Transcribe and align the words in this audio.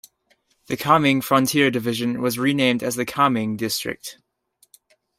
The 0.65 0.77
Kameng 0.77 1.23
Frontier 1.23 1.69
Division 1.69 2.23
was 2.23 2.39
renamed 2.39 2.81
as 2.81 2.95
the 2.95 3.05
"Kameng 3.05 3.55
District". 3.55 4.17